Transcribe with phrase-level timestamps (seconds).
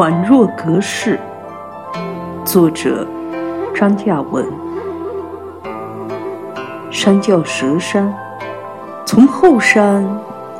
[0.00, 1.20] 恍若隔世。
[2.42, 3.06] 作者：
[3.74, 4.46] 张嘉文。
[6.90, 8.10] 山叫蛇山，
[9.04, 10.02] 从后山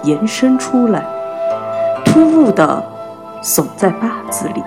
[0.03, 1.03] 延伸出来，
[2.05, 2.85] 突兀地
[3.43, 4.63] 耸在坝子里。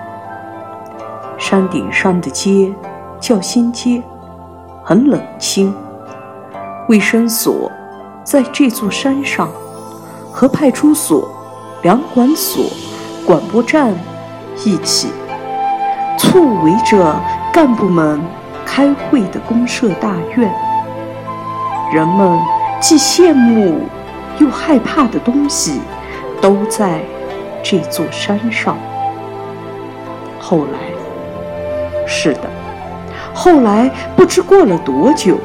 [1.38, 2.74] 山顶上的街
[3.20, 4.02] 叫新街，
[4.82, 5.72] 很冷清。
[6.88, 7.70] 卫生所
[8.24, 9.48] 在这座山上，
[10.32, 11.28] 和派出所、
[11.82, 12.64] 粮管所、
[13.24, 13.94] 广播站
[14.62, 15.08] 一起，
[16.16, 17.20] 簇围着
[17.52, 18.20] 干部们
[18.64, 20.52] 开会的公社大院。
[21.92, 22.38] 人们
[22.80, 23.80] 既羡慕
[24.38, 25.80] 又害怕的东西，
[26.40, 27.00] 都在
[27.62, 28.76] 这座山上。
[30.38, 32.50] 后来，是的，
[33.32, 35.38] 后来不知过了多久。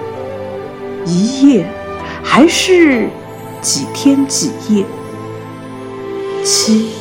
[1.05, 1.65] 一夜，
[2.21, 3.09] 还是
[3.61, 4.85] 几天几夜？
[6.43, 6.91] 七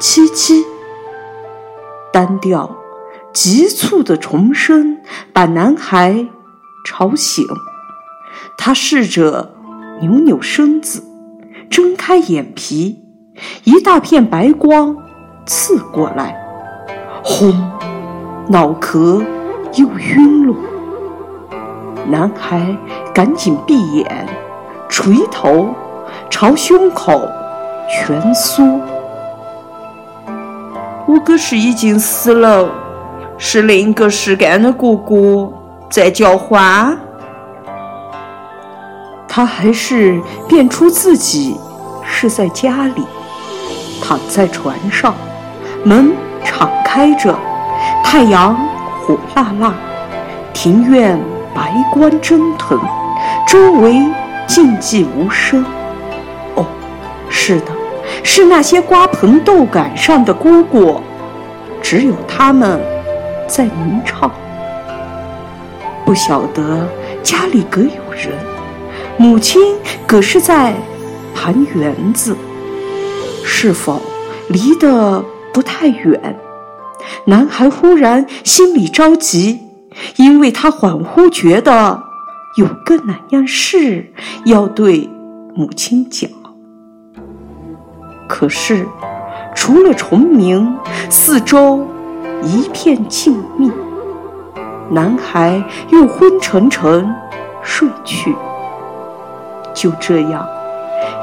[0.00, 0.64] 七七，
[2.16, 2.74] 单调、
[3.34, 4.96] 急促的重声
[5.34, 6.26] 把男孩
[6.86, 7.44] 吵醒。
[8.56, 9.52] 他试着
[10.00, 11.04] 扭扭身子，
[11.68, 13.04] 睁开眼皮，
[13.64, 14.96] 一大片白光
[15.44, 16.34] 刺过来，
[17.22, 17.52] 轰！
[18.48, 19.22] 脑壳
[19.74, 20.56] 又晕了。
[22.06, 22.74] 男孩
[23.12, 24.26] 赶紧闭眼，
[24.88, 25.68] 垂头，
[26.30, 27.28] 朝胸口
[27.90, 28.64] 蜷缩。
[31.06, 32.68] 我可是已经死了，
[33.38, 35.52] 是另一个世干的哥哥
[35.88, 36.98] 在叫唤。
[39.28, 41.56] 他还是辨出自己
[42.04, 43.02] 是在家里，
[44.02, 45.14] 躺在船上，
[45.84, 46.12] 门
[46.44, 47.34] 敞开着，
[48.02, 48.56] 太阳
[49.06, 49.74] 火辣辣，
[50.52, 51.18] 庭院。
[51.54, 52.78] 白光蒸腾，
[53.48, 53.98] 周围
[54.46, 55.64] 静寂无声。
[56.54, 56.66] 哦，
[57.30, 57.72] 是的，
[58.22, 61.00] 是那些瓜棚豆杆上的蝈蝈，
[61.82, 62.80] 只有他们
[63.46, 64.30] 在鸣唱。
[66.04, 66.88] 不晓得
[67.22, 68.32] 家里可有人，
[69.16, 69.74] 母亲
[70.06, 70.74] 可是在
[71.34, 72.36] 盘园子，
[73.44, 74.00] 是否
[74.48, 76.38] 离得不太远？
[77.24, 79.60] 男孩忽然心里着急。
[80.16, 82.02] 因为他恍惚觉得
[82.58, 84.12] 有个哪样事
[84.44, 85.08] 要对
[85.54, 86.28] 母亲讲，
[88.28, 88.86] 可是
[89.54, 90.76] 除了虫鸣，
[91.08, 91.86] 四周
[92.42, 93.70] 一片静谧。
[94.90, 97.14] 男孩又昏沉沉
[97.62, 98.36] 睡去。
[99.74, 100.46] 就这样，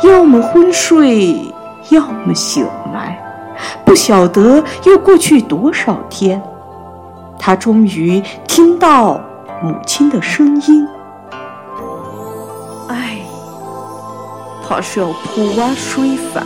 [0.03, 1.53] 要么昏睡，
[1.89, 3.17] 要么醒来，
[3.85, 6.41] 不晓得又过去多少天。
[7.39, 9.19] 他终于听到
[9.61, 10.87] 母亲的声音
[12.89, 13.19] ：“哎，
[14.63, 16.43] 怕是要铺瓦水饭。”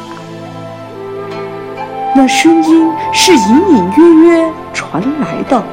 [2.18, 5.64] 那声音是隐隐约约传来的，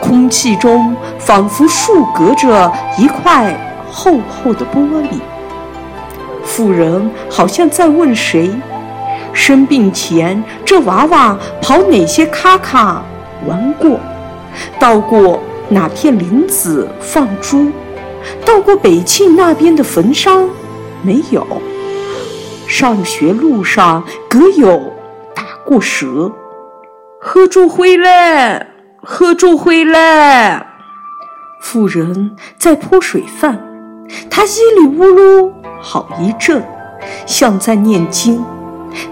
[0.00, 3.52] 空气中仿佛竖隔着一块
[3.90, 5.18] 厚厚的玻璃。
[6.44, 8.48] 妇人好像在问谁：
[9.32, 13.02] 生病前这娃娃跑哪些卡卡
[13.44, 13.98] 玩过？
[14.78, 17.72] 到过哪片林子放猪？
[18.44, 20.48] 到过北庆那边的坟山
[21.02, 21.44] 没有？
[22.68, 24.93] 上学路上隔有
[25.74, 26.30] 打过蛇？
[27.20, 28.68] 何处回来？
[29.02, 30.64] 何处回来？
[31.60, 33.60] 妇人在泼水饭，
[34.30, 35.50] 她叽里呜噜
[35.82, 36.64] 好一阵，
[37.26, 38.44] 像在念经。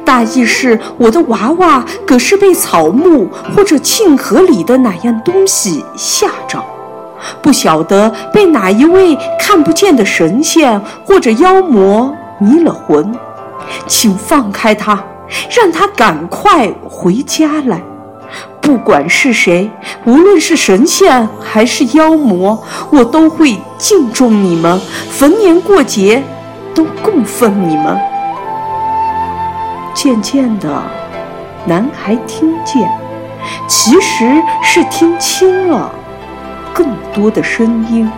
[0.05, 6.65] 大意是我的娃娃可是被草木或者沁河里的哪样东西吓着，
[7.43, 13.13] 不晓得被哪一位看不见的神仙或者妖魔迷了魂，
[13.89, 15.03] 请放开他，
[15.51, 17.81] 让他赶快回家来。
[18.61, 19.71] 不管是谁，
[20.07, 24.81] 无论是神仙还是妖魔，我都会敬重你们，
[25.11, 26.23] 逢年过节
[26.75, 27.99] 都供奉你们。
[29.93, 30.83] 渐渐的，
[31.67, 32.89] 男孩听见，
[33.67, 35.93] 其实是听清了
[36.73, 38.11] 更多的声音，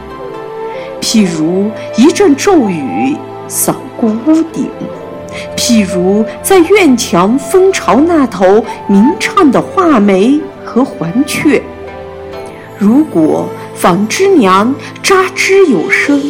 [1.00, 3.16] 譬如一阵骤雨
[3.48, 4.68] 扫过屋顶，
[5.66, 11.62] 譬如在院墙蜂巢那头鸣唱的画眉和环雀。
[12.78, 16.22] 如果纺织娘扎织有声，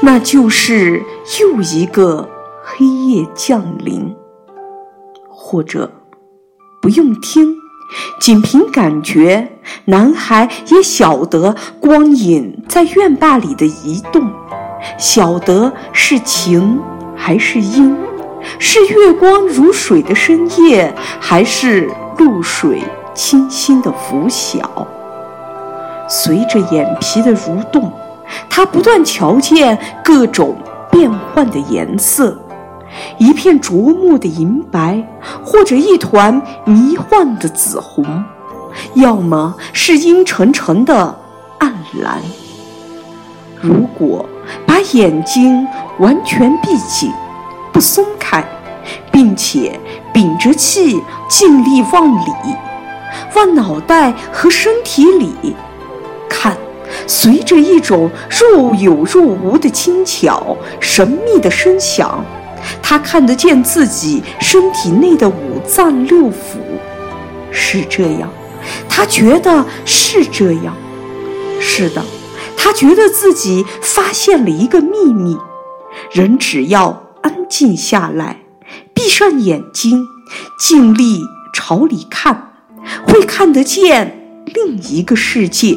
[0.00, 1.00] 那就是
[1.40, 2.28] 又一个
[2.60, 4.12] 黑夜降临。
[5.28, 5.88] 或者
[6.82, 7.54] 不用听，
[8.20, 9.48] 仅凭感觉，
[9.84, 14.28] 男孩也晓得光影在院坝里的移动，
[14.98, 16.80] 晓得是晴
[17.14, 17.96] 还是阴，
[18.58, 22.82] 是月光如水的深夜，还是露水
[23.14, 24.86] 清新的拂晓。
[26.08, 27.92] 随着眼皮的蠕动，
[28.48, 30.56] 他不断瞧见各种
[30.90, 32.38] 变幻的颜色：
[33.18, 35.02] 一片灼目的银白，
[35.44, 38.04] 或者一团迷幻的紫红，
[38.94, 41.18] 要么是阴沉沉的
[41.58, 42.20] 暗蓝。
[43.60, 44.24] 如果
[44.64, 45.66] 把眼睛
[45.98, 47.10] 完全闭紧，
[47.76, 48.42] 不松开，
[49.12, 49.78] 并且
[50.14, 52.32] 屏着气尽力往里，
[53.34, 55.54] 往脑袋和身体里。
[56.26, 56.56] 看，
[57.06, 62.24] 随着一种若有若无的轻巧、神秘的声响，
[62.80, 66.56] 他看得见自己身体内的五脏六腑。
[67.50, 68.30] 是这样，
[68.88, 70.74] 他觉得是这样。
[71.60, 72.02] 是的，
[72.56, 75.36] 他觉得自己发现了一个秘密。
[76.10, 78.36] 人只要安静下来，
[78.94, 80.06] 闭上眼睛，
[80.60, 82.52] 尽力朝里看，
[83.04, 85.76] 会看得见另一个世界。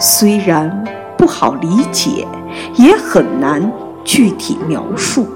[0.00, 0.84] 虽然
[1.16, 2.26] 不好理解，
[2.74, 3.70] 也很难
[4.04, 5.28] 具体描述。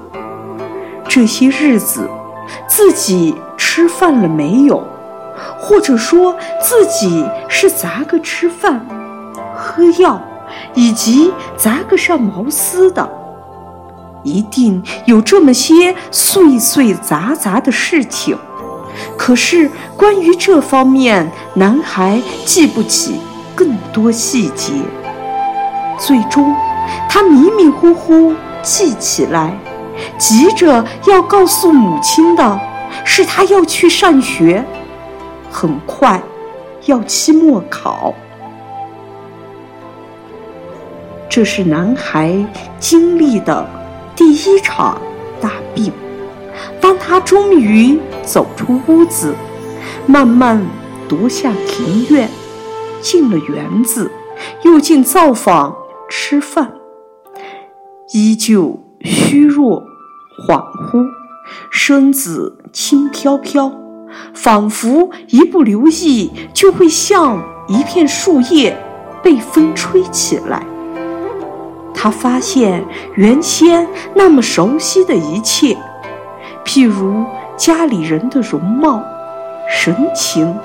[1.07, 2.09] 这些日子，
[2.67, 4.85] 自己吃饭了没有？
[5.57, 8.85] 或者说自己是咋个吃饭、
[9.55, 10.21] 喝药，
[10.73, 13.09] 以及咋个上茅丝的？
[14.25, 18.37] 一定有这么些碎碎杂杂的事情。
[19.17, 23.21] 可是关于这方面，男孩记不起。
[23.57, 24.73] 更多细节，
[25.97, 26.53] 最终
[27.07, 29.57] 他迷迷糊糊记起来，
[30.17, 32.59] 急着要告诉母亲的
[33.05, 34.61] 是他要去上学，
[35.49, 36.21] 很快
[36.83, 38.13] 要期末考。
[41.29, 42.35] 这是男孩
[42.77, 43.65] 经历的
[44.15, 45.01] 第一场
[45.41, 45.91] 大病。
[46.79, 49.35] 当他终于走出屋子，
[50.05, 50.61] 慢慢
[51.09, 52.29] 踱下庭院。
[53.01, 54.09] 进了园子，
[54.63, 55.75] 又进灶房
[56.09, 56.73] 吃饭，
[58.13, 59.83] 依旧虚弱
[60.47, 61.05] 恍惚，
[61.69, 63.71] 身子轻飘飘，
[64.33, 68.75] 仿佛一不留意就会像一片树叶
[69.21, 70.65] 被风吹起来。
[72.05, 72.85] 他发现
[73.15, 75.75] 原先那么熟悉的一切，
[76.63, 77.25] 譬如
[77.57, 79.01] 家里人的容貌、
[79.67, 80.55] 神情。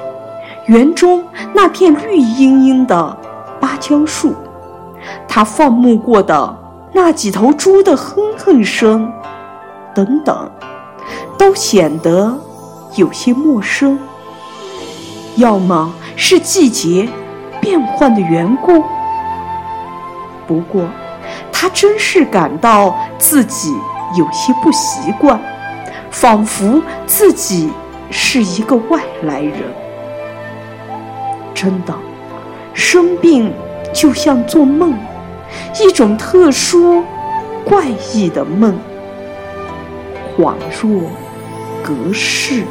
[0.66, 3.16] 园中那片绿茵茵的
[3.58, 4.34] 芭蕉树，
[5.26, 6.54] 他放牧过的
[6.92, 9.10] 那几头猪的哼哼声，
[9.94, 10.50] 等等，
[11.38, 12.38] 都显得
[12.96, 13.98] 有些陌生。
[15.36, 17.08] 要么是季节
[17.62, 18.84] 变换的缘故，
[20.46, 20.82] 不过
[21.60, 23.70] 他真是感到自己
[24.16, 25.38] 有些不习惯，
[26.10, 27.70] 仿佛自己
[28.10, 29.60] 是一个外来人。
[31.54, 31.92] 真的，
[32.72, 33.52] 生病
[33.92, 34.94] 就像做梦，
[35.78, 37.04] 一种特殊、
[37.62, 37.84] 怪
[38.14, 38.74] 异的梦，
[40.38, 41.02] 恍若
[41.82, 42.64] 隔世。